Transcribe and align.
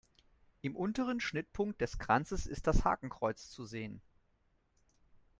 Im 0.61 0.75
unteren 0.75 1.19
Schnittpunkt 1.21 1.79
des 1.79 1.99
Kranzes 1.99 2.47
ist 2.47 2.65
das 2.65 2.83
Hakenkreuz 2.85 3.51
zu 3.51 3.65
sehen. 3.67 4.01